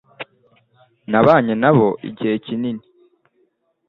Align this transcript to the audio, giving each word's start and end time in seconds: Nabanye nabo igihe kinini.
Nabanye 1.11 1.53
nabo 1.61 1.87
igihe 2.09 2.35
kinini. 2.45 2.83